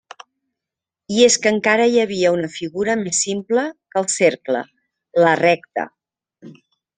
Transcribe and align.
I 1.17 1.19
és 1.25 1.35
que 1.43 1.51
encara 1.55 1.85
hi 1.91 1.99
havia 2.03 2.31
una 2.37 2.49
figura 2.53 2.95
més 3.01 3.19
simple 3.27 3.67
que 3.93 4.03
el 4.03 4.09
cercle: 4.15 4.63
la 5.27 5.37
recta. 5.43 5.87